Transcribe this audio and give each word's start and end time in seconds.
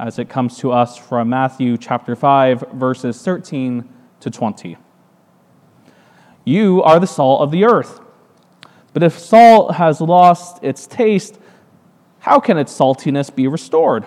as 0.00 0.18
it 0.18 0.30
comes 0.30 0.56
to 0.56 0.72
us 0.72 0.96
from 0.96 1.28
Matthew 1.28 1.76
chapter 1.76 2.16
5, 2.16 2.72
verses 2.72 3.20
13 3.22 3.86
to 4.20 4.30
20. 4.30 4.78
You 6.44 6.82
are 6.82 6.98
the 6.98 7.06
salt 7.06 7.42
of 7.42 7.50
the 7.50 7.66
earth. 7.66 8.00
But 8.94 9.02
if 9.02 9.18
salt 9.18 9.74
has 9.74 10.00
lost 10.00 10.64
its 10.64 10.86
taste, 10.86 11.38
how 12.20 12.40
can 12.40 12.56
its 12.56 12.76
saltiness 12.76 13.34
be 13.34 13.46
restored? 13.46 14.06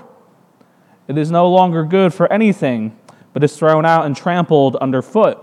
It 1.07 1.17
is 1.17 1.29
no 1.29 1.47
longer 1.47 1.83
good 1.83 2.11
for 2.11 2.31
anything, 2.33 2.97
but 3.31 3.43
is 3.43 3.55
thrown 3.55 3.85
out 3.85 4.07
and 4.07 4.17
trampled 4.17 4.75
underfoot. 4.77 5.37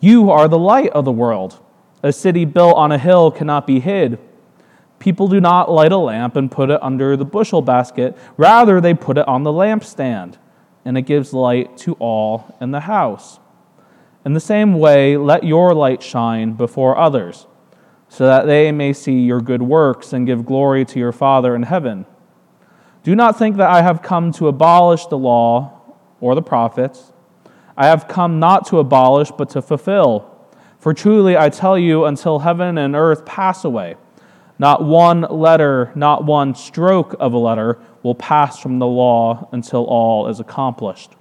You 0.00 0.30
are 0.30 0.48
the 0.48 0.58
light 0.58 0.90
of 0.90 1.04
the 1.04 1.12
world. 1.12 1.62
A 2.02 2.12
city 2.12 2.46
built 2.46 2.76
on 2.76 2.92
a 2.92 2.98
hill 2.98 3.30
cannot 3.30 3.66
be 3.66 3.80
hid. 3.80 4.18
People 5.04 5.28
do 5.28 5.38
not 5.38 5.70
light 5.70 5.92
a 5.92 5.98
lamp 5.98 6.34
and 6.34 6.50
put 6.50 6.70
it 6.70 6.82
under 6.82 7.14
the 7.14 7.26
bushel 7.26 7.60
basket. 7.60 8.16
Rather, 8.38 8.80
they 8.80 8.94
put 8.94 9.18
it 9.18 9.28
on 9.28 9.42
the 9.42 9.52
lampstand, 9.52 10.38
and 10.82 10.96
it 10.96 11.02
gives 11.02 11.34
light 11.34 11.76
to 11.76 11.92
all 11.98 12.56
in 12.58 12.70
the 12.70 12.80
house. 12.80 13.38
In 14.24 14.32
the 14.32 14.40
same 14.40 14.72
way, 14.72 15.18
let 15.18 15.44
your 15.44 15.74
light 15.74 16.02
shine 16.02 16.54
before 16.54 16.96
others, 16.96 17.46
so 18.08 18.24
that 18.24 18.46
they 18.46 18.72
may 18.72 18.94
see 18.94 19.20
your 19.20 19.42
good 19.42 19.60
works 19.60 20.14
and 20.14 20.24
give 20.24 20.46
glory 20.46 20.86
to 20.86 20.98
your 20.98 21.12
Father 21.12 21.54
in 21.54 21.64
heaven. 21.64 22.06
Do 23.02 23.14
not 23.14 23.38
think 23.38 23.58
that 23.58 23.68
I 23.68 23.82
have 23.82 24.00
come 24.00 24.32
to 24.32 24.48
abolish 24.48 25.04
the 25.04 25.18
law 25.18 25.82
or 26.18 26.34
the 26.34 26.40
prophets. 26.40 27.12
I 27.76 27.88
have 27.88 28.08
come 28.08 28.40
not 28.40 28.68
to 28.68 28.78
abolish, 28.78 29.30
but 29.30 29.50
to 29.50 29.60
fulfill. 29.60 30.34
For 30.78 30.94
truly 30.94 31.36
I 31.36 31.50
tell 31.50 31.78
you, 31.78 32.06
until 32.06 32.38
heaven 32.38 32.78
and 32.78 32.96
earth 32.96 33.26
pass 33.26 33.66
away, 33.66 33.96
not 34.58 34.84
one 34.84 35.22
letter, 35.22 35.90
not 35.94 36.24
one 36.24 36.54
stroke 36.54 37.16
of 37.18 37.32
a 37.32 37.38
letter 37.38 37.78
will 38.02 38.14
pass 38.14 38.58
from 38.58 38.78
the 38.78 38.86
law 38.86 39.48
until 39.52 39.84
all 39.84 40.28
is 40.28 40.40
accomplished. 40.40 41.12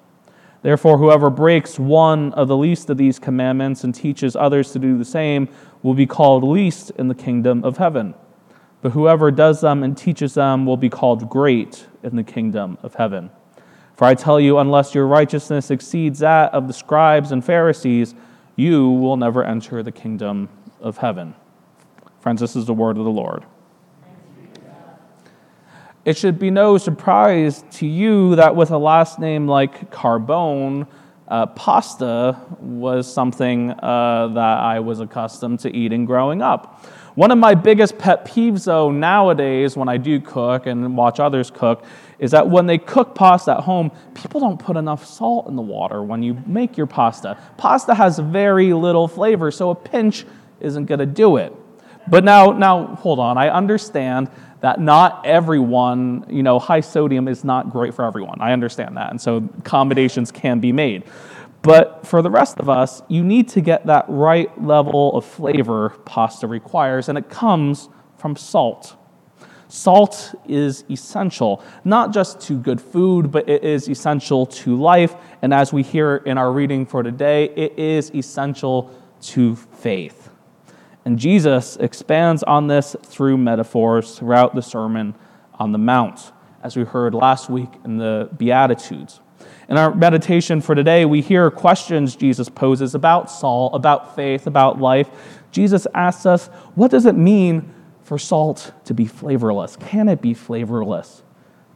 Therefore, 0.62 0.98
whoever 0.98 1.30
breaks 1.30 1.78
one 1.78 2.31
of 2.34 2.48
the 2.48 2.56
least 2.56 2.90
of 2.90 2.98
these 2.98 3.20
commandments 3.20 3.84
and 3.84 3.94
teaches 3.94 4.36
others 4.36 4.72
to 4.72 4.80
do 4.80 4.98
the 4.98 5.06
same 5.06 5.50
will 5.81 5.94
be 5.94 6.06
called 6.06 6.44
least 6.44 6.92
in 6.92 7.09
the 7.09 7.16
kingdom 7.16 7.64
of 7.66 7.78
heaven. 7.78 8.14
But 8.81 8.92
whoever 8.92 9.31
does 9.31 9.62
them 9.62 9.84
and 9.84 9.97
teaches 9.97 10.34
them 10.36 10.66
will 10.66 10.78
be 10.78 10.90
called 10.90 11.30
great 11.30 11.88
in 12.02 12.16
the 12.16 12.23
kingdom 12.23 12.78
of 12.81 12.95
heaven. 12.95 13.30
For 13.95 14.06
I 14.06 14.14
tell 14.16 14.40
you, 14.40 14.58
unless 14.58 14.95
your 14.95 15.08
righteousness 15.08 15.70
exceeds 15.70 16.20
that 16.20 16.53
of 16.53 16.68
the 16.68 16.73
scribes 16.73 17.31
and 17.31 17.44
Pharisees, 17.44 18.16
you 18.56 18.90
will 18.90 19.18
never 19.18 19.44
enter 19.44 19.84
the 19.84 19.92
kingdom 19.92 20.50
of 20.80 20.97
heaven. 20.97 21.36
Friends, 22.24 22.40
this 22.40 22.56
is 22.56 22.66
the 22.66 22.74
word 22.74 22.98
of 22.98 23.04
the 23.04 23.12
Lord. 23.12 23.44
It 26.06 26.18
should 26.18 26.40
be 26.40 26.52
no 26.52 26.78
surprise 26.78 27.66
to 27.72 27.86
you 27.86 28.38
that 28.38 28.56
with 28.56 28.72
a 28.72 28.78
last 28.78 29.20
name 29.20 29.46
like 29.46 29.92
Carbone, 29.92 30.88
uh, 31.28 31.48
pasta 31.48 32.40
was 32.62 33.14
something 33.14 33.72
uh, 33.72 34.30
that 34.36 34.58
I 34.58 34.80
was 34.80 35.02
accustomed 35.02 35.59
to 35.59 35.75
eating 35.75 36.06
growing 36.06 36.42
up. 36.42 36.86
One 37.16 37.30
of 37.30 37.38
my 37.40 37.56
biggest 37.56 37.97
pet 37.97 38.24
peeves, 38.24 38.64
though, 38.64 38.90
nowadays 38.90 39.76
when 39.76 39.90
I 39.90 39.97
do 39.97 40.22
cook 40.22 40.66
and 40.66 40.96
watch 40.96 41.20
others 41.20 41.52
cook, 41.52 41.84
is 42.20 42.31
that 42.31 42.50
when 42.50 42.68
they 42.68 42.78
cook 42.78 43.16
pasta 43.16 43.58
at 43.58 43.64
home, 43.64 43.92
people 44.14 44.40
don't 44.40 44.58
put 44.58 44.78
enough 44.78 45.06
salt 45.06 45.50
in 45.50 45.58
the 45.58 45.62
water 45.62 46.02
when 46.02 46.24
you 46.24 46.42
make 46.46 46.78
your 46.78 46.88
pasta. 46.88 47.38
Pasta 47.58 47.94
has 47.94 48.18
very 48.18 48.72
little 48.72 49.09
flavor, 49.09 49.52
so 49.52 49.72
a 49.72 49.76
pinch 49.76 50.26
isn't 50.62 50.86
going 50.86 51.00
to 51.00 51.06
do 51.06 51.36
it. 51.36 51.53
But 52.08 52.24
now, 52.24 52.52
now, 52.52 52.88
hold 52.96 53.19
on. 53.19 53.38
I 53.38 53.50
understand 53.50 54.30
that 54.62 54.80
not 54.80 55.25
everyone, 55.25 56.25
you 56.30 56.44
know, 56.44 56.59
high 56.59 56.80
sodium 56.80 57.28
is 57.28 57.44
not 57.44 57.69
great 57.69 57.94
for 57.94 58.06
everyone. 58.06 58.40
I 58.41 58.53
understand 58.53 58.97
that. 58.97 59.12
And 59.12 59.19
so 59.19 59.38
accommodations 59.59 60.31
can 60.31 60.59
be 60.59 60.72
made. 60.72 61.03
But 61.62 62.06
for 62.06 62.22
the 62.22 62.30
rest 62.30 62.59
of 62.59 62.69
us, 62.69 63.02
you 63.08 63.24
need 63.24 63.47
to 63.50 63.62
get 63.62 63.86
that 63.86 64.06
right 64.09 64.50
level 64.62 65.16
of 65.18 65.25
flavor 65.25 65.90
pasta 66.06 66.46
requires, 66.46 67.08
and 67.08 67.18
it 67.18 67.30
comes 67.30 67.88
from 68.18 68.35
salt. 68.35 68.97
Salt 69.70 70.35
is 70.47 70.84
essential, 70.90 71.64
not 71.84 72.14
just 72.14 72.40
to 72.41 72.59
good 72.59 72.80
food, 72.80 73.31
but 73.31 73.50
it 73.50 73.64
is 73.64 73.90
essential 73.90 74.46
to 74.46 74.75
life. 74.75 75.16
And 75.41 75.53
as 75.53 75.74
we 75.74 75.84
hear 75.84 76.18
in 76.18 76.38
our 76.38 76.52
reading 76.52 76.85
for 76.85 77.02
today, 77.02 77.46
it 77.56 77.80
is 77.80 78.12
essential 78.14 78.91
to 79.22 79.56
faith. 79.56 80.30
And 81.06 81.19
Jesus 81.19 81.75
expands 81.78 82.44
on 82.44 82.68
this 82.68 82.96
through 83.03 83.38
metaphors 83.38 84.18
throughout 84.18 84.56
the 84.56 84.62
Sermon 84.62 85.16
on 85.56 85.72
the 85.72 85.78
Mount, 85.78 86.31
as 86.64 86.78
we 86.78 86.84
heard 86.84 87.14
last 87.14 87.50
week 87.50 87.69
in 87.84 87.97
the 87.97 88.30
Beatitudes. 88.38 89.19
In 89.68 89.78
our 89.78 89.94
meditation 89.94 90.62
for 90.62 90.75
today, 90.75 91.06
we 91.06 91.22
hear 91.22 91.52
questions 91.52 92.16
Jesus 92.16 92.47
poses 92.47 92.96
about 92.96 93.30
salt, 93.30 93.74
about 93.75 94.16
faith, 94.16 94.47
about 94.47 94.80
life. 94.80 95.09
Jesus 95.52 95.86
asks 95.94 96.25
us, 96.25 96.47
what 96.75 96.91
does 96.91 97.06
it 97.06 97.16
mean 97.16 97.74
for 98.03 98.18
salt 98.18 98.72
to 98.85 98.94
be 98.94 99.06
flavorless? 99.06 99.75
Can 99.75 100.08
it 100.08 100.22
be 100.22 100.34
flavorless? 100.34 101.24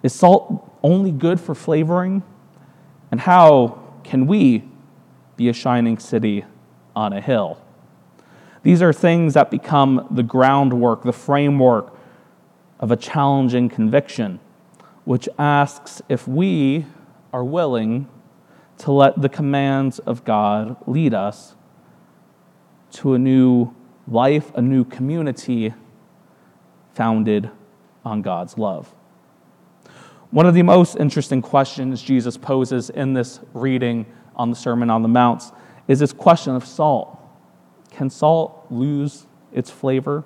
Is 0.03 0.13
salt 0.13 0.71
only 0.83 1.11
good 1.11 1.39
for 1.39 1.55
flavoring? 1.55 2.23
And 3.11 3.19
how 3.19 3.83
can 4.03 4.27
we 4.27 4.63
be 5.35 5.49
a 5.49 5.53
shining 5.53 5.97
city 5.97 6.45
on 6.95 7.13
a 7.13 7.21
hill? 7.21 7.61
These 8.67 8.81
are 8.81 8.91
things 8.91 9.35
that 9.35 9.50
become 9.50 10.09
the 10.11 10.23
groundwork, 10.23 11.03
the 11.03 11.13
framework 11.13 11.97
of 12.81 12.91
a 12.91 12.97
challenging 12.97 13.69
conviction, 13.69 14.41
which 15.05 15.29
asks 15.39 16.01
if 16.09 16.28
we 16.28 16.85
are 17.31 17.45
willing 17.45 18.09
to 18.79 18.91
let 18.91 19.22
the 19.22 19.29
commands 19.29 20.00
of 20.00 20.25
God 20.25 20.75
lead 20.85 21.13
us 21.13 21.56
to 22.91 23.13
a 23.13 23.17
new 23.17 23.73
life, 24.06 24.53
a 24.53 24.61
new 24.61 24.83
community 24.83 25.73
founded 26.94 27.50
on 28.03 28.22
God's 28.22 28.57
love. 28.57 28.94
One 30.31 30.45
of 30.45 30.53
the 30.53 30.63
most 30.63 30.97
interesting 30.97 31.41
questions 31.41 32.01
Jesus 32.01 32.35
poses 32.35 32.89
in 32.89 33.13
this 33.13 33.39
reading 33.53 34.06
on 34.35 34.50
the 34.50 34.57
Sermon 34.57 34.89
on 34.89 35.03
the 35.03 35.07
Mount 35.07 35.53
is 35.88 36.00
this 36.00 36.11
question 36.11 36.53
of 36.53 36.66
salt. 36.66 37.16
Can 37.97 38.11
salt 38.11 38.67
lose 38.69 39.25
its 39.51 39.71
flavor? 39.71 40.23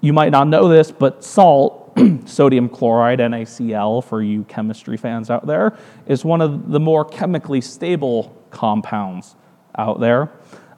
You 0.00 0.12
might 0.12 0.30
not 0.30 0.46
know 0.46 0.68
this, 0.68 0.92
but 0.92 1.24
salt, 1.24 1.98
sodium 2.26 2.68
chloride, 2.68 3.18
NaCl, 3.18 4.04
for 4.04 4.22
you 4.22 4.44
chemistry 4.44 4.96
fans 4.96 5.30
out 5.30 5.44
there, 5.48 5.76
is 6.06 6.24
one 6.24 6.40
of 6.40 6.70
the 6.70 6.78
more 6.78 7.04
chemically 7.04 7.60
stable 7.60 8.40
compounds 8.50 9.34
out 9.76 9.98
there, 9.98 10.30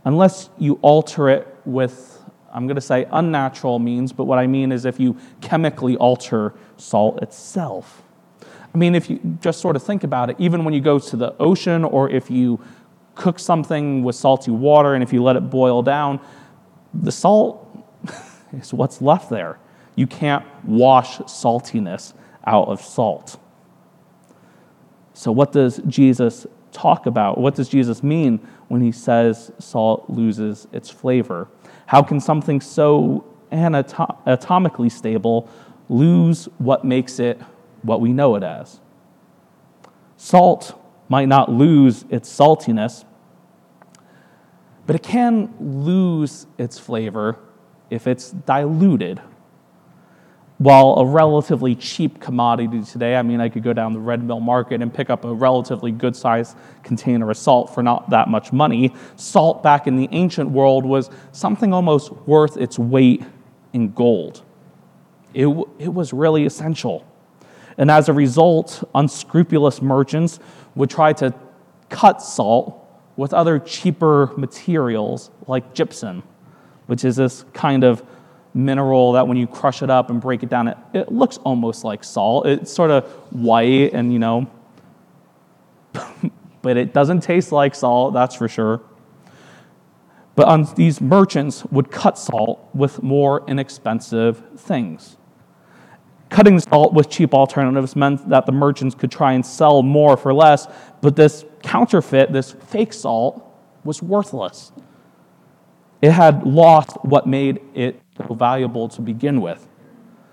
unless 0.06 0.48
you 0.58 0.78
alter 0.80 1.28
it 1.28 1.46
with, 1.66 2.24
I'm 2.50 2.66
going 2.66 2.76
to 2.76 2.80
say 2.80 3.06
unnatural 3.12 3.78
means, 3.78 4.14
but 4.14 4.24
what 4.24 4.38
I 4.38 4.46
mean 4.46 4.72
is 4.72 4.86
if 4.86 4.98
you 4.98 5.18
chemically 5.42 5.98
alter 5.98 6.54
salt 6.78 7.22
itself. 7.22 8.02
I 8.74 8.78
mean, 8.78 8.94
if 8.94 9.10
you 9.10 9.20
just 9.42 9.60
sort 9.60 9.76
of 9.76 9.82
think 9.82 10.04
about 10.04 10.30
it, 10.30 10.36
even 10.38 10.64
when 10.64 10.72
you 10.72 10.80
go 10.80 10.98
to 10.98 11.16
the 11.16 11.34
ocean 11.38 11.84
or 11.84 12.08
if 12.08 12.30
you 12.30 12.60
cook 13.14 13.38
something 13.38 14.02
with 14.02 14.16
salty 14.16 14.50
water, 14.50 14.94
and 14.94 15.02
if 15.02 15.12
you 15.12 15.22
let 15.22 15.36
it 15.36 15.50
boil 15.50 15.82
down, 15.82 16.20
the 16.92 17.12
salt 17.12 17.66
is 18.52 18.72
what's 18.72 19.00
left 19.00 19.30
there. 19.30 19.58
You 19.96 20.06
can't 20.06 20.44
wash 20.64 21.18
saltiness 21.18 22.14
out 22.46 22.68
of 22.68 22.80
salt. 22.80 23.38
So, 25.12 25.30
what 25.30 25.52
does 25.52 25.80
Jesus 25.86 26.46
talk 26.72 27.06
about? 27.06 27.38
What 27.38 27.54
does 27.54 27.68
Jesus 27.68 28.02
mean 28.02 28.46
when 28.68 28.80
he 28.80 28.92
says 28.92 29.52
salt 29.58 30.10
loses 30.10 30.66
its 30.72 30.90
flavor? 30.90 31.48
How 31.86 32.02
can 32.02 32.20
something 32.20 32.60
so 32.60 33.24
anatomically 33.52 34.88
stable 34.88 35.48
lose 35.88 36.46
what 36.58 36.84
makes 36.84 37.20
it 37.20 37.40
what 37.82 38.00
we 38.00 38.12
know 38.12 38.34
it 38.34 38.42
as? 38.42 38.80
Salt 40.16 40.80
might 41.08 41.26
not 41.28 41.50
lose 41.50 42.04
its 42.10 42.28
saltiness, 42.30 43.04
but 44.86 44.96
it 44.96 45.02
can 45.02 45.54
lose 45.58 46.46
its 46.58 46.78
flavor 46.78 47.38
if 47.90 48.06
it's 48.06 48.30
diluted. 48.30 49.20
while 50.58 50.94
a 50.98 51.04
relatively 51.04 51.74
cheap 51.74 52.20
commodity 52.20 52.80
today, 52.82 53.16
I 53.16 53.22
mean, 53.22 53.40
I 53.40 53.48
could 53.48 53.62
go 53.62 53.72
down 53.72 53.92
the 53.92 53.98
Red 53.98 54.22
Mill 54.22 54.40
Market 54.40 54.82
and 54.82 54.92
pick 54.92 55.10
up 55.10 55.24
a 55.24 55.34
relatively 55.34 55.90
good 55.90 56.14
sized 56.14 56.56
container 56.82 57.30
of 57.30 57.36
salt 57.36 57.74
for 57.74 57.82
not 57.82 58.10
that 58.10 58.28
much 58.28 58.52
money. 58.52 58.94
Salt 59.16 59.62
back 59.62 59.86
in 59.86 59.96
the 59.96 60.08
ancient 60.12 60.50
world 60.50 60.86
was 60.86 61.10
something 61.32 61.72
almost 61.72 62.12
worth 62.26 62.56
its 62.56 62.78
weight 62.78 63.24
in 63.72 63.92
gold. 63.92 64.42
It, 65.34 65.48
it 65.78 65.92
was 65.92 66.12
really 66.12 66.46
essential. 66.46 67.04
And 67.78 67.90
as 67.90 68.08
a 68.08 68.12
result, 68.12 68.88
unscrupulous 68.94 69.82
merchants 69.82 70.38
would 70.74 70.90
try 70.90 71.12
to 71.14 71.34
cut 71.88 72.22
salt 72.22 72.80
with 73.16 73.32
other 73.32 73.58
cheaper 73.58 74.32
materials 74.36 75.30
like 75.46 75.74
gypsum, 75.74 76.22
which 76.86 77.04
is 77.04 77.16
this 77.16 77.44
kind 77.52 77.84
of 77.84 78.02
mineral 78.52 79.12
that 79.12 79.26
when 79.26 79.36
you 79.36 79.46
crush 79.46 79.82
it 79.82 79.90
up 79.90 80.10
and 80.10 80.20
break 80.20 80.42
it 80.42 80.48
down, 80.48 80.68
it, 80.68 80.78
it 80.92 81.12
looks 81.12 81.38
almost 81.38 81.84
like 81.84 82.04
salt. 82.04 82.46
It's 82.46 82.72
sort 82.72 82.90
of 82.90 83.04
white 83.32 83.92
and, 83.92 84.12
you 84.12 84.18
know, 84.18 84.50
but 86.62 86.76
it 86.76 86.92
doesn't 86.92 87.20
taste 87.20 87.52
like 87.52 87.74
salt, 87.74 88.14
that's 88.14 88.34
for 88.34 88.48
sure. 88.48 88.80
But 90.36 90.48
um, 90.48 90.66
these 90.76 91.00
merchants 91.00 91.64
would 91.66 91.90
cut 91.90 92.18
salt 92.18 92.68
with 92.74 93.02
more 93.02 93.44
inexpensive 93.46 94.42
things. 94.58 95.16
Cutting 96.34 96.58
salt 96.58 96.92
with 96.92 97.08
cheap 97.08 97.32
alternatives 97.32 97.94
meant 97.94 98.28
that 98.28 98.44
the 98.44 98.50
merchants 98.50 98.92
could 98.96 99.12
try 99.12 99.34
and 99.34 99.46
sell 99.46 99.84
more 99.84 100.16
for 100.16 100.34
less, 100.34 100.66
but 101.00 101.14
this 101.14 101.44
counterfeit, 101.62 102.32
this 102.32 102.50
fake 102.50 102.92
salt, 102.92 103.40
was 103.84 104.02
worthless. 104.02 104.72
It 106.02 106.10
had 106.10 106.44
lost 106.44 106.96
what 107.04 107.28
made 107.28 107.60
it 107.72 108.02
so 108.18 108.34
valuable 108.34 108.88
to 108.88 109.00
begin 109.00 109.40
with. 109.40 109.64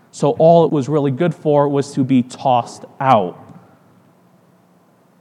So 0.09 0.31
all 0.39 0.65
it 0.65 0.71
was 0.71 0.89
really 0.89 1.12
good 1.12 1.36
for 1.36 1.69
was 1.69 1.94
to 1.94 2.03
be 2.03 2.24
tossed 2.24 2.83
out, 3.00 3.38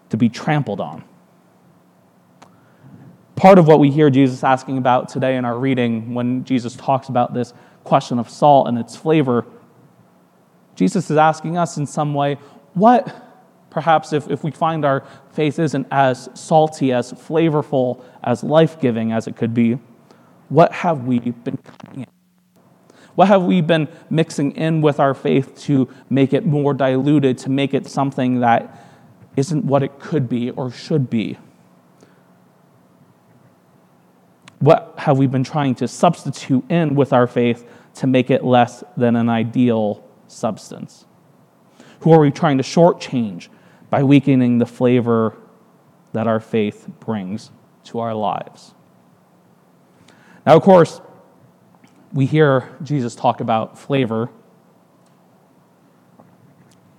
to 0.09 0.17
be 0.17 0.31
trampled 0.31 0.81
on. 0.81 1.05
Part 3.37 3.59
of 3.59 3.67
what 3.67 3.81
we 3.81 3.91
hear 3.91 4.09
Jesus 4.09 4.43
asking 4.43 4.79
about 4.79 5.11
today 5.11 5.37
in 5.37 5.45
our 5.45 5.59
reading 5.59 6.15
when 6.15 6.43
Jesus 6.43 6.75
talks 6.75 7.11
about 7.11 7.35
this 7.35 7.53
question 7.85 8.19
of 8.19 8.31
salt 8.31 8.67
and 8.67 8.79
its 8.79 8.97
flavor, 8.97 9.45
Jesus 10.81 11.11
is 11.11 11.19
asking 11.19 11.59
us 11.59 11.77
in 11.77 11.85
some 11.85 12.15
way, 12.15 12.39
what, 12.73 13.15
perhaps 13.69 14.15
if, 14.15 14.31
if 14.31 14.43
we 14.43 14.51
find 14.51 14.83
our 14.83 15.05
faith 15.31 15.59
isn't 15.59 15.87
as 15.91 16.31
salty, 16.33 16.91
as 16.91 17.13
flavorful, 17.13 18.03
as 18.25 18.43
life 18.43 18.81
giving 18.81 19.13
as 19.13 19.27
it 19.27 19.37
could 19.37 19.53
be, 19.53 19.79
what 20.49 20.73
have 20.73 21.05
we 21.05 21.19
been 21.19 21.59
cutting 21.59 22.01
in? 22.01 22.07
What 23.15 23.29
have 23.29 23.43
we 23.43 23.61
been 23.61 23.89
mixing 24.09 24.53
in 24.53 24.81
with 24.81 24.99
our 25.01 25.13
faith 25.13 25.55
to 25.65 25.87
make 26.09 26.33
it 26.33 26.47
more 26.47 26.73
diluted, 26.73 27.37
to 27.39 27.51
make 27.51 27.75
it 27.75 27.87
something 27.87 28.41
that 28.41 28.83
isn't 29.37 29.67
what 29.67 29.83
it 29.83 30.01
could 30.01 30.31
be 30.31 30.49
or 30.49 30.71
should 30.71 31.11
be? 31.11 31.37
What 34.61 34.95
have 34.97 35.19
we 35.19 35.27
been 35.27 35.45
trying 35.45 35.75
to 35.75 35.87
substitute 35.87 36.65
in 36.71 36.95
with 36.95 37.13
our 37.13 37.27
faith 37.27 37.71
to 37.97 38.07
make 38.07 38.31
it 38.31 38.43
less 38.43 38.83
than 38.97 39.15
an 39.15 39.29
ideal 39.29 40.07
substance? 40.31 41.07
Who 42.01 42.13
are 42.13 42.21
we 42.21 42.31
trying 42.31 42.59
to 42.59 42.65
shortchange 42.65 43.49
by 43.91 44.03
weakening 44.03 44.59
the 44.59 44.67
flavor 44.67 45.37
that 46.13 46.27
our 46.27 46.41
faith 46.41 46.89
brings 47.01 47.51
to 47.85 48.01
our 48.01 48.15
lives? 48.15 48.75
Now, 50.47 50.57
of 50.57 50.63
course, 50.63 51.01
we 52.13 52.27
hear 52.27 52.77
Jesus 52.83 53.15
talk 53.15 53.41
about 53.41 53.79
flavor. 53.79 54.31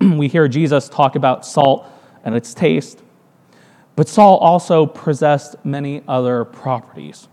we 0.00 0.28
hear 0.28 0.48
Jesus 0.48 0.88
talk 0.88 1.16
about 1.16 1.44
salt 1.44 1.86
and 2.24 2.34
its 2.34 2.54
taste. 2.54 3.02
But 3.94 4.08
salt 4.08 4.40
also 4.40 4.86
possessed 4.86 5.56
many 5.64 6.02
other 6.08 6.44
properties. 6.44 7.28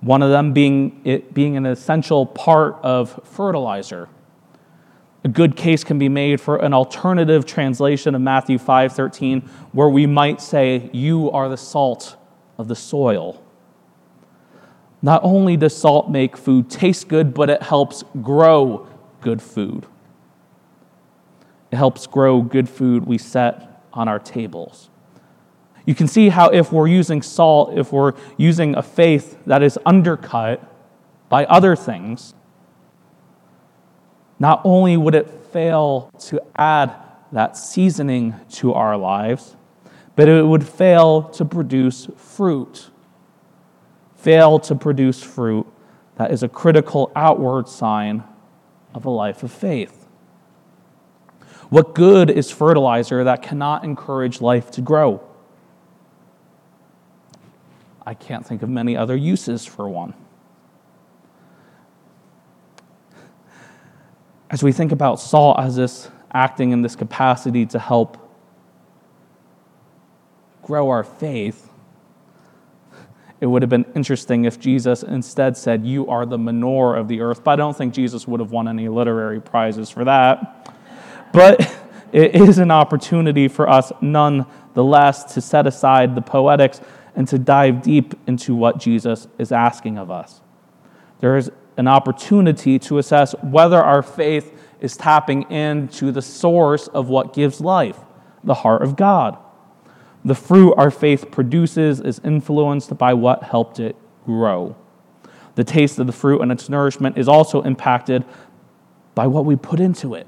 One 0.00 0.22
of 0.22 0.30
them 0.30 0.52
being 0.52 1.00
it 1.04 1.32
being 1.32 1.56
an 1.56 1.66
essential 1.66 2.26
part 2.26 2.76
of 2.82 3.20
fertilizer. 3.24 4.08
A 5.26 5.28
good 5.28 5.56
case 5.56 5.82
can 5.82 5.98
be 5.98 6.08
made 6.08 6.40
for 6.40 6.58
an 6.58 6.72
alternative 6.72 7.44
translation 7.44 8.14
of 8.14 8.20
Matthew 8.20 8.58
5:13 8.58 9.42
where 9.72 9.88
we 9.88 10.06
might 10.06 10.40
say 10.40 10.88
you 10.92 11.32
are 11.32 11.48
the 11.48 11.56
salt 11.56 12.14
of 12.58 12.68
the 12.68 12.76
soil. 12.76 13.42
Not 15.02 15.20
only 15.24 15.56
does 15.56 15.76
salt 15.76 16.08
make 16.08 16.36
food 16.36 16.70
taste 16.70 17.08
good, 17.08 17.34
but 17.34 17.50
it 17.50 17.60
helps 17.60 18.04
grow 18.22 18.86
good 19.20 19.42
food. 19.42 19.86
It 21.72 21.76
helps 21.76 22.06
grow 22.06 22.40
good 22.40 22.68
food 22.68 23.04
we 23.04 23.18
set 23.18 23.82
on 23.92 24.06
our 24.06 24.20
tables. 24.20 24.90
You 25.86 25.96
can 25.96 26.06
see 26.06 26.28
how, 26.28 26.50
if 26.50 26.70
we're 26.70 26.86
using 26.86 27.20
salt, 27.20 27.76
if 27.76 27.92
we're 27.92 28.12
using 28.36 28.76
a 28.76 28.82
faith 28.82 29.36
that 29.44 29.60
is 29.60 29.76
undercut 29.84 30.62
by 31.28 31.46
other 31.46 31.74
things, 31.74 32.36
not 34.38 34.60
only 34.64 34.96
would 34.96 35.14
it 35.14 35.28
fail 35.52 36.10
to 36.20 36.40
add 36.56 36.94
that 37.32 37.56
seasoning 37.56 38.34
to 38.50 38.72
our 38.72 38.96
lives, 38.96 39.56
but 40.14 40.28
it 40.28 40.46
would 40.46 40.66
fail 40.66 41.22
to 41.22 41.44
produce 41.44 42.08
fruit 42.16 42.90
fail 44.26 44.58
to 44.58 44.74
produce 44.74 45.22
fruit 45.22 45.64
that 46.16 46.32
is 46.32 46.42
a 46.42 46.48
critical 46.48 47.12
outward 47.14 47.68
sign 47.68 48.24
of 48.92 49.04
a 49.04 49.10
life 49.10 49.44
of 49.44 49.52
faith. 49.52 50.08
What 51.68 51.94
good 51.94 52.28
is 52.28 52.50
fertilizer 52.50 53.22
that 53.22 53.40
cannot 53.40 53.84
encourage 53.84 54.40
life 54.40 54.72
to 54.72 54.80
grow? 54.80 55.22
I 58.04 58.14
can't 58.14 58.44
think 58.44 58.62
of 58.62 58.68
many 58.68 58.96
other 58.96 59.14
uses 59.14 59.64
for 59.64 59.88
one. 59.88 60.12
As 64.50 64.62
we 64.62 64.72
think 64.72 64.92
about 64.92 65.20
Saul 65.20 65.56
as 65.58 65.76
this 65.76 66.10
acting 66.32 66.72
in 66.72 66.82
this 66.82 66.96
capacity 66.96 67.66
to 67.66 67.78
help 67.78 68.18
grow 70.62 70.90
our 70.90 71.04
faith, 71.04 71.70
it 73.40 73.46
would 73.46 73.62
have 73.62 73.68
been 73.68 73.84
interesting 73.94 74.44
if 74.44 74.58
Jesus 74.58 75.02
instead 75.02 75.56
said, 75.56 75.84
You 75.84 76.08
are 76.08 76.24
the 76.24 76.38
manure 76.38 76.96
of 76.96 77.06
the 77.08 77.20
earth. 77.20 77.44
But 77.44 77.52
I 77.52 77.56
don't 77.56 77.76
think 77.76 77.92
Jesus 77.92 78.26
would 78.26 78.40
have 78.40 78.50
won 78.50 78.66
any 78.66 78.88
literary 78.88 79.40
prizes 79.40 79.90
for 79.90 80.04
that. 80.04 80.72
But 81.32 81.60
it 82.12 82.34
is 82.34 82.58
an 82.58 82.70
opportunity 82.70 83.48
for 83.48 83.68
us, 83.68 83.92
nonetheless, 84.00 85.34
to 85.34 85.40
set 85.40 85.66
aside 85.66 86.14
the 86.14 86.22
poetics 86.22 86.80
and 87.14 87.28
to 87.28 87.38
dive 87.38 87.82
deep 87.82 88.14
into 88.26 88.54
what 88.54 88.78
Jesus 88.78 89.28
is 89.38 89.52
asking 89.52 89.98
of 89.98 90.10
us. 90.10 90.40
There 91.20 91.36
is 91.36 91.50
an 91.76 91.88
opportunity 91.88 92.78
to 92.78 92.98
assess 92.98 93.34
whether 93.42 93.78
our 93.78 94.02
faith 94.02 94.52
is 94.80 94.96
tapping 94.96 95.50
into 95.50 96.12
the 96.12 96.22
source 96.22 96.88
of 96.88 97.08
what 97.08 97.34
gives 97.34 97.60
life, 97.60 97.98
the 98.44 98.54
heart 98.54 98.82
of 98.82 98.96
God. 98.96 99.38
The 100.24 100.34
fruit 100.34 100.74
our 100.74 100.90
faith 100.90 101.30
produces 101.30 102.00
is 102.00 102.20
influenced 102.24 102.96
by 102.98 103.14
what 103.14 103.42
helped 103.42 103.78
it 103.78 103.96
grow. 104.24 104.76
The 105.54 105.64
taste 105.64 105.98
of 105.98 106.06
the 106.06 106.12
fruit 106.12 106.40
and 106.42 106.52
its 106.52 106.68
nourishment 106.68 107.16
is 107.16 107.28
also 107.28 107.62
impacted 107.62 108.24
by 109.14 109.26
what 109.26 109.44
we 109.44 109.56
put 109.56 109.80
into 109.80 110.14
it. 110.14 110.26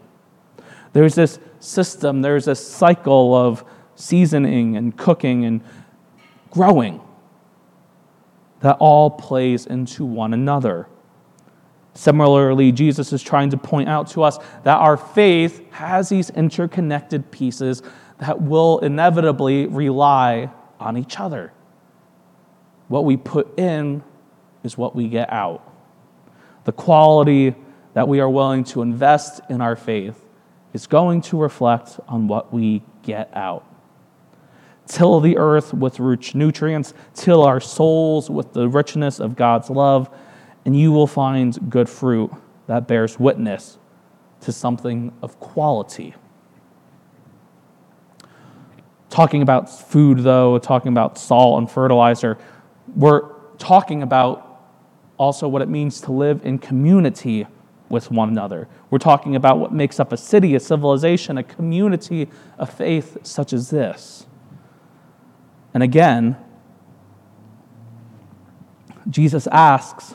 There's 0.93 1.15
this 1.15 1.39
system, 1.61 2.23
there's 2.23 2.49
a 2.49 2.55
cycle 2.55 3.35
of 3.35 3.65
seasoning 3.95 4.77
and 4.77 4.97
cooking 4.97 5.45
and 5.45 5.61
growing 6.51 7.01
that 8.61 8.77
all 8.81 9.11
plays 9.11 9.67
into 9.67 10.05
one 10.05 10.33
another. 10.33 10.87
Similarly, 11.99 12.71
Jesus 12.71 13.13
is 13.13 13.25
trying 13.25 13.51
to 13.51 13.57
point 13.57 13.89
out 13.89 14.07
to 14.11 14.23
us 14.23 14.39
that 14.63 14.77
our 14.77 14.97
faith 14.97 15.69
has 15.73 16.09
these 16.09 16.31
interconnected 16.31 17.29
pieces 17.33 17.83
that 18.19 18.41
will 18.41 18.79
inevitably 18.79 19.67
rely 19.67 20.49
on 20.79 20.97
each 20.97 21.19
other. 21.19 21.53
What 22.87 23.05
we 23.05 23.17
put 23.17 23.59
in 23.59 24.05
is 24.63 24.79
what 24.79 24.95
we 24.95 25.09
get 25.09 25.33
out. 25.33 25.61
The 26.67 26.73
quality 26.73 27.57
that 27.95 28.07
we 28.07 28.21
are 28.21 28.31
willing 28.31 28.63
to 28.67 28.83
invest 28.83 29.41
in 29.51 29.61
our 29.61 29.75
faith 29.75 30.25
is 30.73 30.87
going 30.87 31.21
to 31.23 31.37
reflect 31.37 31.99
on 32.07 32.29
what 32.29 32.53
we 32.53 32.85
get 33.03 33.29
out. 33.37 33.67
Till 34.87 35.19
the 35.19 35.37
earth 35.37 35.75
with 35.75 35.99
rich 35.99 36.37
nutrients, 36.37 36.95
till 37.15 37.43
our 37.43 37.61
souls 37.61 38.31
with 38.31 38.53
the 38.53 38.69
richness 38.69 39.19
of 39.19 39.35
God's 39.35 39.69
love, 39.69 40.09
and 40.69 40.79
you 40.79 40.93
will 40.93 41.07
find 41.07 41.71
good 41.71 41.89
fruit 41.89 42.31
that 42.67 42.87
bears 42.87 43.19
witness 43.19 43.79
to 44.43 44.53
something 44.53 45.11
of 45.23 45.41
quality. 45.41 46.15
Talking 49.09 49.41
about 49.41 49.71
food, 49.71 50.19
though, 50.19 50.59
talking 50.59 50.91
about 50.91 51.17
salt 51.17 51.57
and 51.57 51.71
fertilizer, 51.71 52.37
we're 52.95 53.31
talking 53.57 54.03
about 54.03 54.61
also 55.17 55.49
what 55.49 55.63
it 55.63 55.71
means 55.71 56.03
to 56.03 56.13
live 56.13 56.45
in 56.45 56.59
community 56.59 57.47
with 57.89 58.11
one 58.11 58.29
another. 58.29 58.69
We're 58.91 58.99
talking 58.99 59.37
about 59.37 59.59
what 59.59 59.73
makes 59.73 59.99
up 59.99 60.13
a 60.13 60.19
city, 60.19 60.55
a 60.55 60.61
civilization, 60.61 61.39
a 61.39 61.43
community 61.43 62.29
of 62.59 62.69
faith 62.69 63.17
such 63.23 63.55
as 63.55 63.71
this. 63.71 64.27
And 65.73 65.83
again, 65.83 66.37
Jesus 69.09 69.47
asks, 69.47 70.15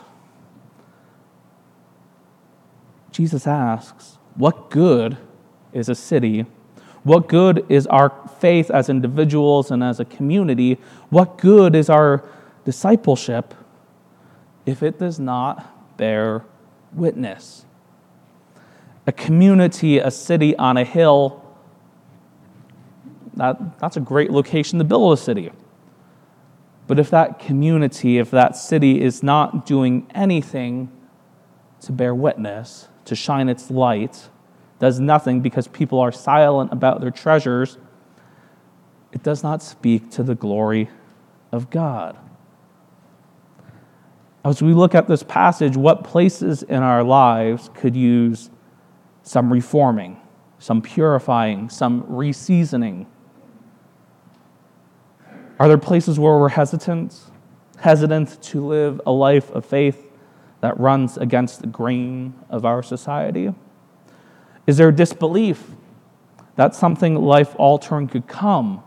Jesus 3.14 3.46
asks, 3.46 4.18
what 4.34 4.70
good 4.70 5.16
is 5.72 5.88
a 5.88 5.94
city? 5.94 6.46
What 7.04 7.28
good 7.28 7.64
is 7.68 7.86
our 7.86 8.12
faith 8.40 8.72
as 8.72 8.88
individuals 8.88 9.70
and 9.70 9.84
as 9.84 10.00
a 10.00 10.04
community? 10.04 10.80
What 11.10 11.38
good 11.38 11.76
is 11.76 11.88
our 11.88 12.28
discipleship 12.64 13.54
if 14.66 14.82
it 14.82 14.98
does 14.98 15.20
not 15.20 15.96
bear 15.96 16.44
witness? 16.92 17.64
A 19.06 19.12
community, 19.12 19.98
a 19.98 20.10
city 20.10 20.56
on 20.56 20.76
a 20.76 20.84
hill, 20.84 21.40
that, 23.34 23.78
that's 23.78 23.96
a 23.96 24.00
great 24.00 24.32
location 24.32 24.80
to 24.80 24.84
build 24.84 25.12
a 25.12 25.22
city. 25.22 25.52
But 26.88 26.98
if 26.98 27.10
that 27.10 27.38
community, 27.38 28.18
if 28.18 28.32
that 28.32 28.56
city 28.56 29.00
is 29.00 29.22
not 29.22 29.66
doing 29.66 30.10
anything 30.16 30.90
to 31.82 31.92
bear 31.92 32.12
witness, 32.12 32.88
to 33.04 33.14
shine 33.14 33.48
its 33.48 33.70
light, 33.70 34.28
does 34.78 35.00
nothing 35.00 35.40
because 35.40 35.68
people 35.68 36.00
are 36.00 36.12
silent 36.12 36.72
about 36.72 37.00
their 37.00 37.10
treasures, 37.10 37.78
it 39.12 39.22
does 39.22 39.42
not 39.42 39.62
speak 39.62 40.10
to 40.10 40.22
the 40.22 40.34
glory 40.34 40.90
of 41.52 41.70
God. 41.70 42.16
As 44.44 44.60
we 44.62 44.74
look 44.74 44.94
at 44.94 45.08
this 45.08 45.22
passage, 45.22 45.76
what 45.76 46.04
places 46.04 46.62
in 46.62 46.82
our 46.82 47.02
lives 47.02 47.70
could 47.74 47.96
use 47.96 48.50
some 49.22 49.50
reforming, 49.52 50.20
some 50.58 50.82
purifying, 50.82 51.70
some 51.70 52.04
reseasoning? 52.08 53.06
Are 55.58 55.68
there 55.68 55.78
places 55.78 56.18
where 56.18 56.36
we're 56.36 56.48
hesitant, 56.50 57.18
hesitant 57.78 58.42
to 58.42 58.66
live 58.66 59.00
a 59.06 59.12
life 59.12 59.50
of 59.52 59.64
faith 59.64 60.10
that 60.64 60.80
runs 60.80 61.18
against 61.18 61.60
the 61.60 61.66
grain 61.66 62.32
of 62.48 62.64
our 62.64 62.82
society? 62.82 63.52
Is 64.66 64.78
there 64.78 64.90
disbelief 64.90 65.62
that 66.56 66.74
something 66.74 67.16
life 67.16 67.54
altering 67.58 68.08
could 68.08 68.26
come 68.26 68.82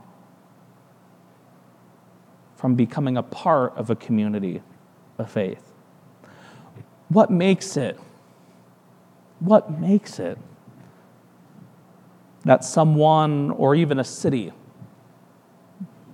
from 2.55 2.73
becoming 2.73 3.15
a 3.15 3.21
part 3.21 3.77
of 3.77 3.91
a 3.91 3.95
community 3.95 4.63
of 5.19 5.29
faith? 5.29 5.71
What 7.09 7.29
makes 7.29 7.77
it? 7.77 7.99
What 9.39 9.79
makes 9.79 10.17
it 10.17 10.39
that 12.43 12.65
someone 12.65 13.51
or 13.51 13.75
even 13.75 13.99
a 13.99 14.03
city 14.03 14.51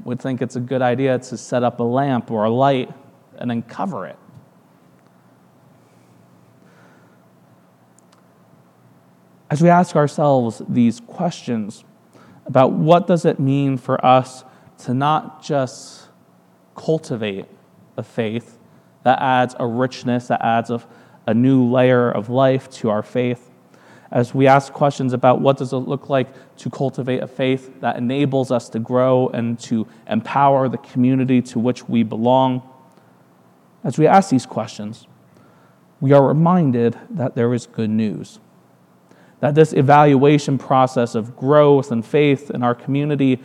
would 0.04 0.20
think 0.20 0.42
it's 0.42 0.58
a 0.58 0.60
good 0.60 0.82
idea 0.82 1.20
to 1.20 1.38
set 1.38 1.64
up 1.64 1.80
a 1.80 1.84
lamp 1.84 2.32
or 2.32 2.44
a 2.44 2.50
light 2.50 2.92
and 3.38 3.50
then 3.50 3.62
cover 3.62 4.06
it? 4.08 4.18
As 9.54 9.62
we 9.62 9.70
ask 9.70 9.96
ourselves 9.96 10.64
these 10.68 11.00
questions 11.02 11.84
about 12.48 12.72
what 12.72 13.06
does 13.06 13.24
it 13.24 13.40
mean 13.40 13.78
for 13.78 14.04
us 14.04 14.44
to 14.80 14.96
not 14.96 15.44
just 15.44 16.08
cultivate 16.74 17.46
a 17.96 18.02
faith 18.02 18.58
that 19.04 19.22
adds 19.22 19.56
a 19.60 19.68
richness, 19.68 20.26
that 20.26 20.44
adds 20.44 20.72
a, 20.72 20.84
a 21.28 21.36
new 21.36 21.70
layer 21.70 22.10
of 22.10 22.32
life 22.32 22.68
to 22.68 22.90
our 22.90 23.04
faith, 23.04 23.52
as 24.12 24.34
we 24.34 24.48
ask 24.48 24.74
questions 24.74 25.14
about 25.14 25.40
what 25.40 25.56
does 25.56 25.72
it 25.72 25.78
look 25.78 26.10
like 26.10 26.30
to 26.58 26.72
cultivate 26.72 27.22
a 27.22 27.28
faith 27.28 27.80
that 27.80 27.96
enables 27.96 28.50
us 28.50 28.70
to 28.70 28.80
grow 28.80 29.28
and 29.36 29.60
to 29.60 29.86
empower 30.08 30.68
the 30.68 30.80
community 30.80 31.44
to 31.44 31.60
which 31.60 31.88
we 31.88 32.02
belong, 32.02 32.68
as 33.84 34.00
we 34.00 34.08
ask 34.08 34.32
these 34.32 34.48
questions, 34.48 35.06
we 36.02 36.12
are 36.12 36.28
reminded 36.28 36.98
that 37.12 37.36
there 37.36 37.54
is 37.54 37.68
good 37.68 37.92
news 37.92 38.40
that 39.44 39.56
this 39.56 39.74
evaluation 39.74 40.58
process 40.58 41.16
of 41.16 41.36
growth 41.36 41.92
and 41.92 42.06
faith 42.06 42.50
in 42.50 42.64
our 42.64 42.74
community, 42.74 43.38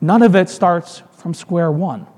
none 0.00 0.20
of 0.20 0.34
it 0.34 0.48
starts 0.48 1.04
from 1.12 1.32
square 1.32 1.70
one. 1.70 2.08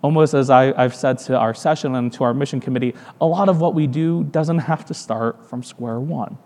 Almost 0.00 0.32
as 0.32 0.48
I, 0.48 0.66
have 0.80 0.94
said 0.94 1.18
to 1.18 1.36
our 1.36 1.52
session 1.52 1.96
and 1.96 2.12
to 2.12 2.22
our 2.22 2.32
mission 2.32 2.60
committee, 2.60 2.94
a 3.20 3.26
lot 3.26 3.48
of 3.48 3.60
what 3.60 3.74
we 3.74 3.88
do 3.88 4.22
doesn't 4.22 4.60
have 4.60 4.86
to 4.86 4.94
start 4.94 5.44
from 5.44 5.64
square 5.64 5.98
one. 5.98 6.38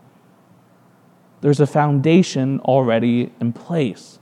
There's 1.43 1.61
a 1.61 1.67
foundation 1.67 2.61
already 2.61 3.31
in 3.43 3.53
place. 3.53 4.19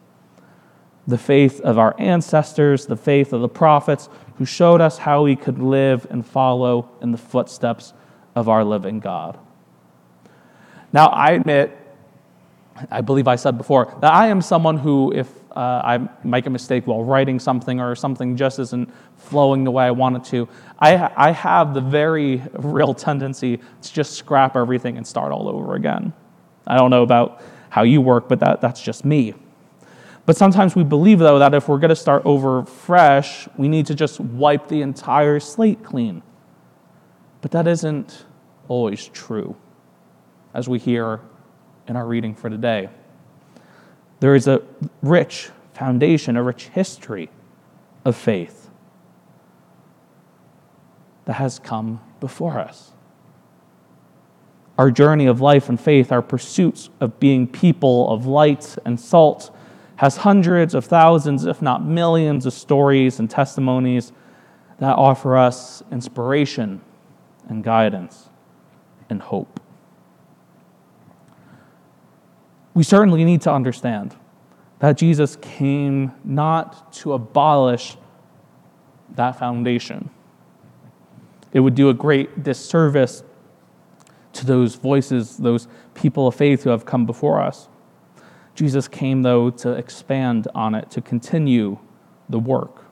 The 1.07 1.17
faith 1.17 1.61
of 1.61 1.79
our 1.79 1.95
ancestors, 2.01 2.87
the 2.87 2.97
faith 2.97 3.33
of 3.33 3.41
the 3.41 3.49
prophets 3.49 4.09
who 4.39 4.45
showed 4.45 4.81
us 4.81 4.99
how 4.99 5.23
we 5.23 5.37
could 5.37 5.61
live 5.61 6.09
and 6.11 6.27
follow 6.27 6.91
in 7.01 7.13
the 7.13 7.19
footsteps 7.19 7.93
of 8.35 8.49
our 8.49 8.65
living 8.65 8.99
God. 8.99 9.39
Now, 10.93 11.07
I 11.07 11.33
admit, 11.33 11.77
I 12.91 13.01
believe 13.01 13.27
I 13.27 13.37
said 13.37 13.57
before, 13.57 13.95
that 14.01 14.13
I 14.13 14.29
am 14.29 14.43
someone 14.43 14.77
who, 14.77 15.13
if 15.13 15.29
uh, 15.53 15.83
I 15.85 16.09
make 16.23 16.47
a 16.47 16.51
mistake 16.51 16.87
while 16.87 17.03
writing 17.03 17.39
something 17.39 17.81
or 17.81 17.95
something 17.95 18.37
just 18.37 18.59
isn't 18.59 18.93
flowing 19.17 19.65
the 19.65 19.71
way 19.71 19.85
I 19.85 19.91
want 19.91 20.17
it 20.17 20.25
to, 20.31 20.49
I, 20.79 21.11
I 21.17 21.31
have 21.33 21.73
the 21.73 21.81
very 21.81 22.43
real 22.55 22.93
tendency 22.93 23.57
to 23.57 23.93
just 23.93 24.15
scrap 24.15 24.57
everything 24.57 24.97
and 24.99 25.07
start 25.07 25.33
all 25.33 25.49
over 25.49 25.75
again. 25.75 26.13
I 26.67 26.77
don't 26.77 26.91
know 26.91 27.03
about 27.03 27.43
how 27.71 27.83
you 27.83 28.01
work, 28.01 28.29
but 28.29 28.41
that, 28.41 28.61
that's 28.61 28.81
just 28.81 29.05
me. 29.05 29.35
But 30.25 30.37
sometimes 30.37 30.77
we 30.77 30.85
believe, 30.85 31.19
though, 31.19 31.39
that 31.39 31.53
if 31.55 31.69
we're 31.69 31.79
going 31.79 31.89
to 31.89 31.97
start 31.97 32.23
over 32.25 32.65
fresh, 32.65 33.49
we 33.57 33.67
need 33.67 33.87
to 33.87 33.95
just 33.95 34.21
wipe 34.21 34.69
the 34.69 34.83
entire 34.83 35.41
slate 35.41 35.83
clean. 35.83 36.23
But 37.41 37.51
that 37.53 37.67
isn't 37.67 38.25
always 38.69 39.09
true 39.09 39.57
as 40.55 40.69
we 40.69 40.79
hear 40.79 41.21
in 41.89 41.97
our 41.97 42.07
reading 42.07 42.35
for 42.35 42.51
today. 42.51 42.89
There 44.21 44.35
is 44.35 44.47
a 44.47 44.63
rich 45.03 45.51
foundation, 45.75 46.37
a 46.37 46.43
rich 46.43 46.69
history 46.69 47.31
of 48.05 48.17
faith 48.17 48.71
that 51.25 51.35
has 51.35 51.59
come 51.59 52.01
before 52.21 52.59
us. 52.59 52.93
Our 54.79 54.91
journey 54.91 55.27
of 55.27 55.41
life 55.41 55.69
and 55.69 55.81
faith, 55.81 56.11
our 56.11 56.23
pursuits 56.23 56.91
of 57.01 57.21
being 57.21 57.47
people 57.47 58.11
of 58.11 58.27
light 58.27 58.77
and 58.85 58.99
salt, 58.99 59.55
has 59.97 60.19
hundreds 60.19 60.75
of 60.75 60.85
thousands, 60.85 61.45
if 61.45 61.63
not 61.63 61.85
millions, 61.85 62.47
of 62.47 62.53
stories 62.53 63.21
and 63.21 63.31
testimonies 63.31 64.13
that 64.79 64.97
offer 64.97 65.37
us 65.37 65.83
inspiration 65.93 66.81
and 67.49 67.63
guidance 67.63 68.29
and 69.09 69.23
hope. 69.23 69.62
We 72.75 72.83
certainly 72.83 73.25
need 73.25 73.43
to 73.43 73.53
understand 73.53 74.17
that 74.79 74.97
Jesus 74.97 75.37
came 75.37 76.13
not 76.25 76.93
to 76.95 77.13
abolish 77.13 77.97
that 79.15 79.39
foundation. 79.39 80.11
It 81.53 81.61
would 81.61 81.75
do 81.75 81.89
a 81.89 81.95
great 81.95 82.43
disservice 82.43 83.23
to 84.33 84.47
those 84.47 84.75
voices, 84.75 85.37
those 85.37 85.69
people 85.95 86.27
of 86.27 86.35
faith 86.35 86.65
who 86.65 86.71
have 86.71 86.87
come 86.87 87.05
before 87.05 87.41
us. 87.41 87.69
Jesus 88.55 88.89
came, 88.89 89.23
though, 89.23 89.51
to 89.51 89.73
expand 89.73 90.49
on 90.55 90.75
it, 90.75 90.91
to 90.91 91.01
continue 91.01 91.79
the 92.29 92.39
work. 92.39 92.85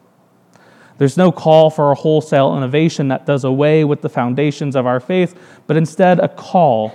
There's 0.98 1.16
no 1.16 1.32
call 1.32 1.70
for 1.70 1.90
a 1.90 1.94
wholesale 1.94 2.56
innovation 2.56 3.08
that 3.08 3.24
does 3.24 3.44
away 3.44 3.84
with 3.84 4.02
the 4.02 4.10
foundations 4.10 4.76
of 4.76 4.86
our 4.86 5.00
faith, 5.00 5.34
but 5.66 5.76
instead 5.76 6.20
a 6.20 6.28
call 6.28 6.94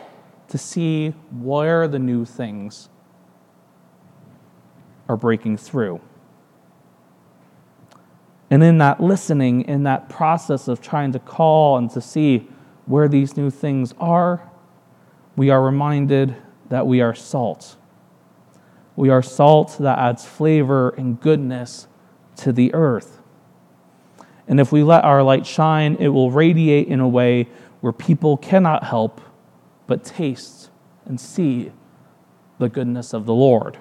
to 0.49 0.57
see 0.57 1.09
where 1.31 1.87
the 1.87 1.99
new 1.99 2.25
things 2.25 2.89
are 5.07 5.17
breaking 5.17 5.57
through. 5.57 6.01
And 8.49 8.63
in 8.63 8.77
that 8.77 9.01
listening, 9.01 9.61
in 9.63 9.83
that 9.83 10.07
process 10.09 10.67
of 10.67 10.81
trying 10.81 11.11
to 11.13 11.19
call 11.19 11.77
and 11.77 11.89
to 11.91 12.01
see 12.01 12.47
where 12.85 13.07
these 13.07 13.35
new 13.35 13.49
things 13.49 13.93
are, 13.99 14.49
we 15.35 15.49
are 15.49 15.61
reminded 15.61 16.35
that 16.69 16.85
we 16.85 17.01
are 17.01 17.15
salt. 17.15 17.75
We 18.95 19.09
are 19.09 19.21
salt 19.21 19.77
that 19.79 19.99
adds 19.99 20.25
flavor 20.25 20.89
and 20.91 21.19
goodness 21.19 21.87
to 22.37 22.53
the 22.53 22.73
earth. 22.73 23.21
And 24.47 24.59
if 24.59 24.71
we 24.71 24.83
let 24.83 25.03
our 25.03 25.23
light 25.23 25.45
shine, 25.45 25.95
it 25.99 26.09
will 26.09 26.31
radiate 26.31 26.87
in 26.87 26.99
a 26.99 27.07
way 27.07 27.49
where 27.81 27.91
people 27.91 28.37
cannot 28.37 28.83
help 28.83 29.21
but 29.87 30.03
taste 30.03 30.69
and 31.05 31.19
see 31.19 31.71
the 32.57 32.69
goodness 32.69 33.13
of 33.13 33.25
the 33.25 33.33
Lord, 33.33 33.77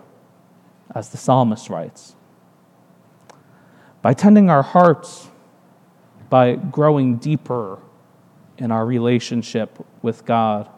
as 0.95 1.11
the 1.11 1.17
psalmist 1.17 1.71
writes. 1.71 2.17
By 4.03 4.13
tending 4.13 4.51
our 4.51 4.63
hearts, 4.63 5.29
by 6.29 6.57
growing 6.57 7.17
deeper 7.17 7.79
in 8.59 8.71
our 8.71 8.85
relationship 8.85 9.85
with 10.03 10.25
God. 10.25 10.69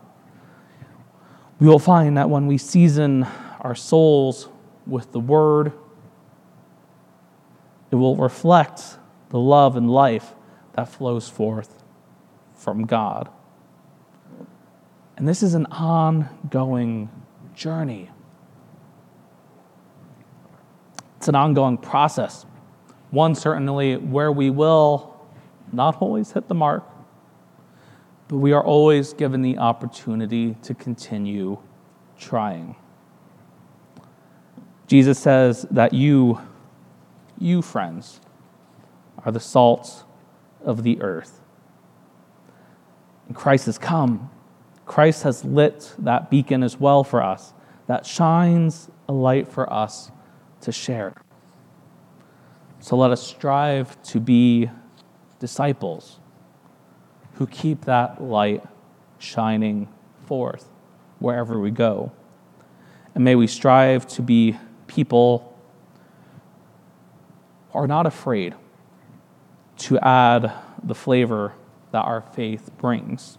We 1.59 1.67
will 1.67 1.79
find 1.79 2.17
that 2.17 2.31
when 2.31 2.47
we 2.47 2.59
season 2.59 3.27
our 3.61 3.75
souls 3.75 4.49
with 4.87 5.13
the 5.13 5.21
Word, 5.21 5.73
it 7.91 7.97
will 7.97 8.17
reflect 8.17 8.99
the 9.31 9.39
love 9.39 9.77
and 9.77 9.91
life 9.91 10.35
that 10.75 10.89
flows 10.89 11.29
forth 11.29 11.83
from 12.55 12.85
God. 12.85 13.29
And 15.17 15.27
this 15.27 15.43
is 15.43 15.55
an 15.55 15.67
ongoing 15.67 17.11
journey. 17.55 18.11
It's 21.17 21.29
an 21.29 21.35
ongoing 21.35 21.79
process. 21.79 22.45
One, 23.11 23.35
certainly, 23.35 23.97
where 23.97 24.31
we 24.31 24.51
will 24.51 25.17
not 25.73 26.01
always 26.01 26.33
hit 26.33 26.49
the 26.49 26.55
mark, 26.55 26.85
but 28.29 28.37
we 28.37 28.53
are 28.53 28.63
always 28.63 29.13
given 29.13 29.43
the 29.43 29.59
opportunity 29.59 30.55
to 30.63 30.75
continue 30.75 31.59
trying. 32.19 32.77
Jesus 34.87 35.19
says 35.19 35.67
that 35.71 35.93
you, 35.93 36.41
you 37.39 37.63
friends, 37.63 38.21
are 39.25 39.33
the 39.33 39.41
salt 39.41 40.05
of 40.65 40.83
the 40.83 41.01
earth. 41.01 41.41
And 43.27 43.35
Christ 43.35 43.67
has 43.67 43.79
come. 43.79 44.31
Christ 44.87 45.25
has 45.25 45.45
lit 45.45 45.95
that 45.99 46.31
beacon 46.31 46.63
as 46.63 46.79
well 46.79 47.05
for 47.05 47.23
us, 47.23 47.53
that 47.89 48.07
shines 48.07 48.89
a 49.09 49.13
light 49.13 49.49
for 49.49 49.71
us 49.73 50.11
to 50.63 50.73
share. 50.73 51.15
So 52.79 52.97
let 52.97 53.11
us 53.11 53.21
strive 53.27 54.01
to 54.05 54.21
be 54.21 54.71
disciples 55.41 56.21
who 57.35 57.47
keep 57.47 57.85
that 57.85 58.23
light 58.23 58.65
shining 59.19 59.89
forth 60.25 60.69
wherever 61.19 61.59
we 61.59 61.71
go. 61.71 62.13
And 63.15 63.25
may 63.25 63.35
we 63.35 63.47
strive 63.47 64.07
to 64.09 64.23
be 64.23 64.57
people 64.87 65.59
who 67.71 67.79
are 67.79 67.87
not 67.87 68.07
afraid 68.07 68.55
to 69.79 69.99
add 69.99 70.53
the 70.83 70.95
flavor 70.95 71.55
that 71.93 72.05
our 72.05 72.23
faith 72.23 72.71
brings 72.79 73.39